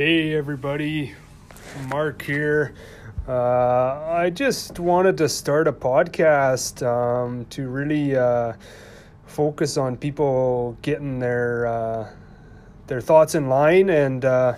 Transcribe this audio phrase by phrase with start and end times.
[0.00, 1.12] Hey, everybody.
[1.88, 2.72] Mark here.
[3.28, 8.54] Uh, I just wanted to start a podcast um, to really uh,
[9.26, 12.08] focus on people getting their uh,
[12.86, 14.54] their thoughts in line, and uh,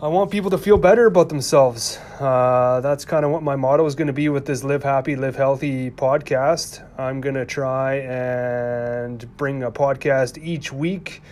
[0.00, 1.98] I want people to feel better about themselves.
[2.20, 5.16] Uh, that's kind of what my motto is going to be with this "Live Happy,
[5.16, 6.80] Live Healthy" podcast.
[6.96, 11.22] I'm going to try and bring a podcast each week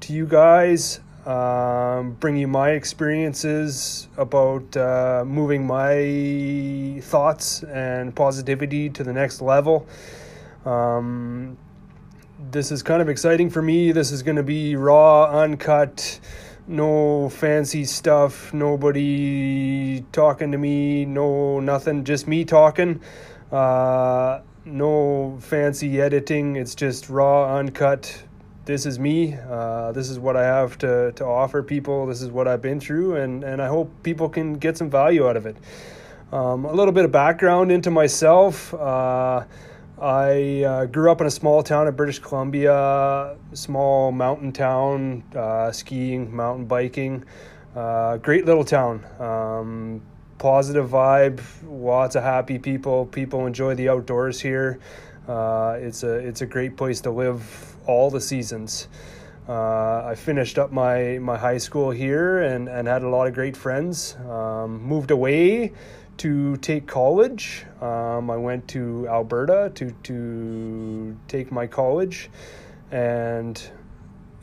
[0.00, 8.90] to you guys um, bring you my experiences about uh, moving my thoughts and positivity
[8.90, 9.86] to the next level.
[10.64, 11.56] Um,
[12.50, 13.92] this is kind of exciting for me.
[13.92, 16.18] This is going to be raw, uncut,
[16.66, 23.00] no fancy stuff, nobody talking to me, no nothing, just me talking.
[23.52, 28.24] Uh, no fancy editing, it's just raw, uncut
[28.64, 29.34] this is me.
[29.34, 32.06] Uh, this is what I have to, to offer people.
[32.06, 35.28] This is what I've been through, and, and I hope people can get some value
[35.28, 35.56] out of it.
[36.32, 38.72] Um, a little bit of background into myself.
[38.72, 39.44] Uh,
[40.00, 45.70] I uh, grew up in a small town in British Columbia, small mountain town, uh,
[45.72, 47.24] skiing, mountain biking.
[47.76, 49.04] Uh, great little town.
[49.20, 50.02] Um,
[50.38, 53.06] positive vibe, lots of happy people.
[53.06, 54.80] People enjoy the outdoors here.
[55.28, 58.88] Uh, it's a it's a great place to live all the seasons.
[59.48, 63.34] Uh, I finished up my, my high school here and, and had a lot of
[63.34, 64.16] great friends.
[64.30, 65.72] Um, moved away
[66.18, 67.66] to take college.
[67.80, 72.30] Um, I went to Alberta to to take my college,
[72.92, 73.60] and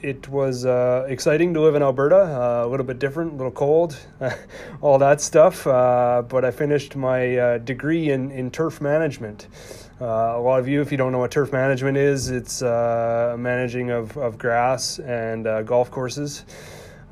[0.01, 2.17] it was uh, exciting to live in Alberta.
[2.17, 3.97] Uh, a little bit different, a little cold,
[4.81, 5.67] all that stuff.
[5.67, 9.47] Uh, but I finished my uh, degree in in turf management.
[10.01, 13.35] Uh, a lot of you, if you don't know what turf management is, it's uh,
[13.37, 16.45] managing of, of grass and golf courses.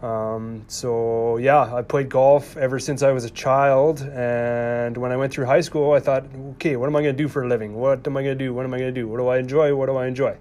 [0.02, 5.18] Um, so yeah, I played golf ever since I was a child, and when I
[5.18, 7.48] went through high school, I thought, okay, what am I going to do for a
[7.48, 7.74] living?
[7.74, 8.54] What am I going to do?
[8.54, 9.08] What am I going to do?
[9.08, 9.76] What do I enjoy?
[9.76, 10.38] What do I enjoy?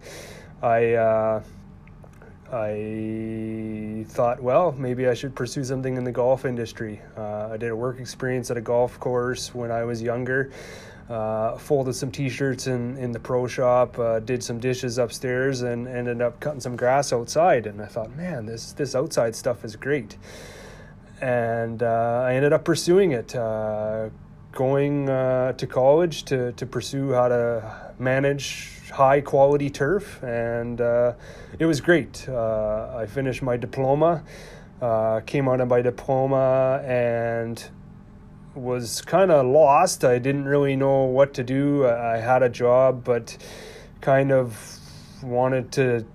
[0.62, 1.42] I
[2.52, 7.00] I thought, well, maybe I should pursue something in the golf industry.
[7.16, 10.50] Uh, I did a work experience at a golf course when I was younger
[11.08, 15.86] uh, folded some t-shirts in, in the pro shop, uh, did some dishes upstairs, and
[15.86, 17.66] ended up cutting some grass outside.
[17.66, 20.16] And I thought, man, this this outside stuff is great.
[21.20, 24.10] And uh, I ended up pursuing it, uh,
[24.52, 31.12] going uh, to college to to pursue how to manage high quality turf, and uh,
[31.58, 32.26] it was great.
[32.28, 34.24] I finished my diploma,
[35.26, 37.62] came out of my diploma, and
[38.54, 40.02] was kind of lost.
[40.02, 41.86] I didn't really know what to do.
[41.86, 43.36] I had a job, but
[44.00, 44.78] kind of
[45.22, 46.06] wanted to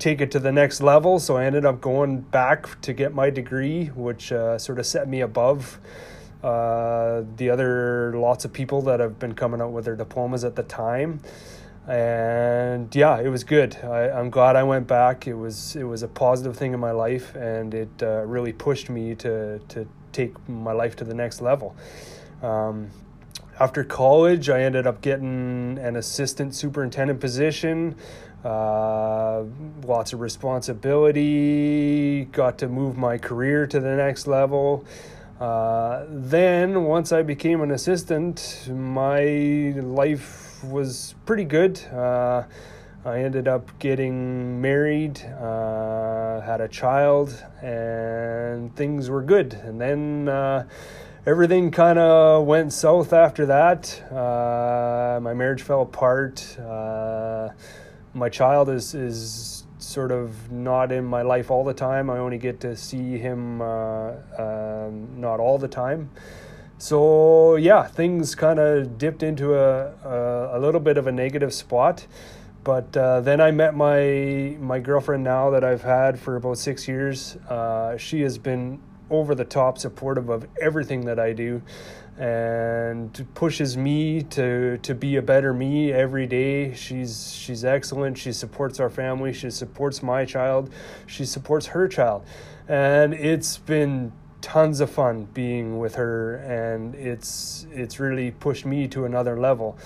[0.00, 1.20] take it to the next level.
[1.20, 5.06] So I ended up going back to get my degree, which uh, sort of set
[5.08, 5.78] me above
[6.42, 10.56] uh, the other lots of people that have been coming out with their diplomas at
[10.56, 11.20] the time.
[11.86, 13.76] And yeah, it was good.
[13.82, 15.26] I, am glad I went back.
[15.26, 18.88] It was it was a positive thing in my life, and it uh, really pushed
[18.88, 21.74] me to to take my life to the next level.
[22.40, 22.90] Um,
[23.58, 27.96] after college, I ended up getting an assistant superintendent position.
[28.44, 29.44] Uh,
[29.84, 34.84] lots of responsibility, got to move my career to the next level.
[35.40, 41.80] Uh, then, once I became an assistant, my life was pretty good.
[41.92, 42.44] Uh,
[43.04, 49.54] I ended up getting married, uh, had a child, and things were good.
[49.54, 50.68] And then uh,
[51.26, 54.00] everything kind of went south after that.
[54.12, 56.56] Uh, my marriage fell apart.
[56.60, 57.48] Uh,
[58.14, 59.61] my child is is
[59.92, 62.08] sort of not in my life all the time.
[62.08, 66.10] I only get to see him uh, um, not all the time.
[66.78, 71.52] So yeah, things kind of dipped into a, a, a little bit of a negative
[71.54, 72.06] spot.
[72.64, 76.88] But uh, then I met my my girlfriend now that I've had for about six
[76.88, 77.36] years.
[77.48, 78.80] Uh, she has been
[79.10, 81.62] over the top supportive of everything that I do,
[82.18, 86.74] and pushes me to to be a better me every day.
[86.74, 88.18] She's she's excellent.
[88.18, 89.32] She supports our family.
[89.32, 90.70] She supports my child.
[91.06, 92.24] She supports her child,
[92.68, 94.12] and it's been
[94.42, 99.78] tons of fun being with her, and it's it's really pushed me to another level.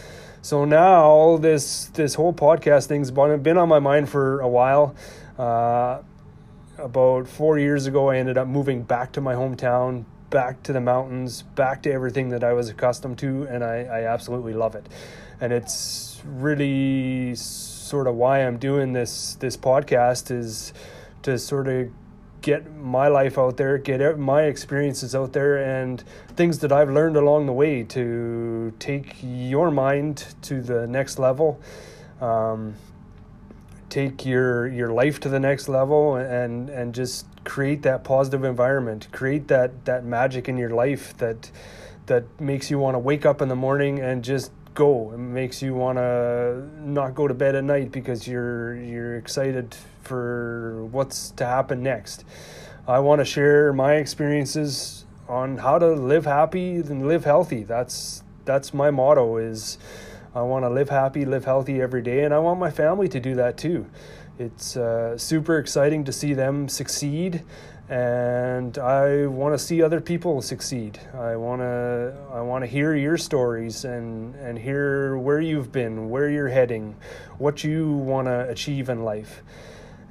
[0.42, 4.94] So now this this whole podcast thing's been on my mind for a while.
[5.38, 6.02] Uh,
[6.78, 10.80] about four years ago, I ended up moving back to my hometown, back to the
[10.80, 14.86] mountains, back to everything that I was accustomed to, and I, I absolutely love it.
[15.40, 20.72] And it's really sort of why I'm doing this this podcast is
[21.22, 21.88] to sort of
[22.40, 26.02] get my life out there, get my experiences out there, and
[26.36, 31.60] things that I've learned along the way to take your mind to the next level.
[32.20, 32.74] Um,
[33.88, 39.08] take your your life to the next level and and just create that positive environment
[39.12, 41.50] create that that magic in your life that
[42.06, 45.10] that makes you want to wake up in the morning and just go.
[45.12, 49.74] It makes you want to not go to bed at night because you're you're excited
[50.02, 52.24] for what's to happen next.
[52.86, 57.64] I want to share my experiences on how to live happy and live healthy.
[57.64, 59.78] That's that's my motto is
[60.34, 63.18] I want to live happy, live healthy every day, and I want my family to
[63.18, 63.86] do that too.
[64.38, 67.42] It's uh, super exciting to see them succeed,
[67.88, 71.00] and I want to see other people succeed.
[71.14, 76.10] I want to I want to hear your stories and and hear where you've been,
[76.10, 76.96] where you're heading,
[77.38, 79.42] what you want to achieve in life.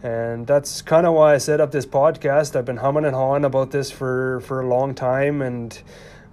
[0.02, 2.56] And that's kind of why I set up this podcast.
[2.56, 5.80] I've been humming and hawing about this for for a long time and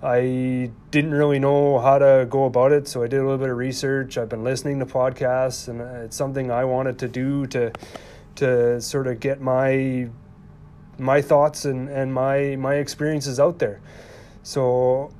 [0.02, 3.50] I didn't really know how to go about it, so I did a little bit
[3.50, 4.18] of research.
[4.18, 7.72] I've been listening to podcasts, and it's something I wanted to do to
[8.36, 10.08] to sort of get my
[10.98, 13.80] my thoughts and, and my my experiences out there.
[14.42, 15.12] So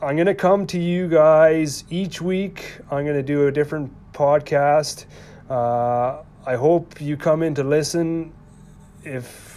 [0.00, 2.78] I'm gonna come to you guys each week.
[2.90, 5.06] I'm gonna do a different podcast.
[5.50, 8.32] Uh, I hope you come in to listen.
[9.02, 9.55] If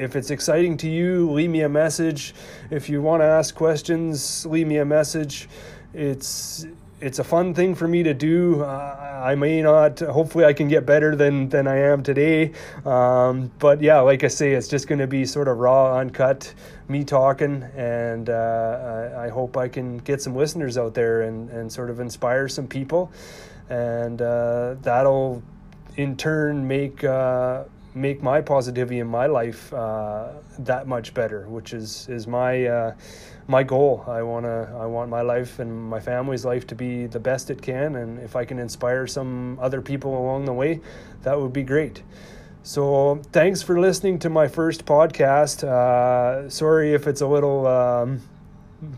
[0.00, 2.34] if it's exciting to you, leave me a message.
[2.70, 5.48] If you want to ask questions, leave me a message.
[5.92, 6.66] It's
[7.00, 8.62] it's a fun thing for me to do.
[8.62, 10.00] Uh, I may not.
[10.00, 12.52] Hopefully, I can get better than than I am today.
[12.84, 16.52] Um, but yeah, like I say, it's just going to be sort of raw, uncut,
[16.88, 21.50] me talking, and uh, I, I, hope I can get some listeners out there and
[21.50, 23.12] and sort of inspire some people,
[23.68, 25.42] and uh, that'll
[25.96, 27.64] in turn make uh,
[27.94, 30.28] make my positivity in my life uh,
[30.60, 32.94] that much better, which is is my uh,
[33.48, 34.04] my goal.
[34.06, 37.60] I wanna I want my life and my family's life to be the best it
[37.62, 40.80] can, and if I can inspire some other people along the way,
[41.22, 42.02] that would be great.
[42.62, 45.64] So thanks for listening to my first podcast.
[45.64, 47.66] Uh, sorry if it's a little.
[47.66, 48.20] Um,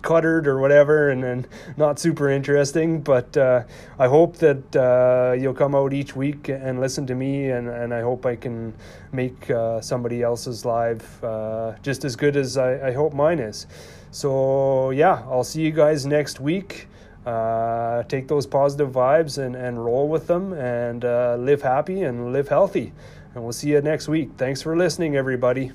[0.02, 3.62] cluttered or whatever and, and not super interesting but uh,
[3.98, 7.92] i hope that uh, you'll come out each week and listen to me and, and
[7.92, 8.72] i hope i can
[9.12, 13.66] make uh, somebody else's life uh, just as good as I, I, hope mine is.
[14.10, 16.88] So yeah i'll see you guys next week.
[17.26, 22.32] Uh, take those positive vibes and, and roll with them and uh, live happy and
[22.32, 22.92] live healthy.
[23.34, 24.30] And we'll see you next week.
[24.36, 25.70] Thanks for listening everybody